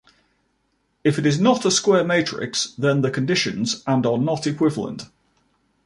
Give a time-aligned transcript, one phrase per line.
[1.03, 5.03] If is not a square matrix, then the conditions and are not equivalent.